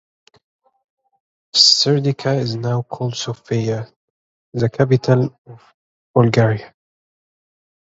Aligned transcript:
Serdica 1.55 2.35
is 2.39 2.55
now 2.55 2.81
called 2.81 3.15
Sofia, 3.15 3.87
the 4.51 4.67
capital 4.67 5.39
of 5.45 5.61
Bulgaria. 6.15 6.73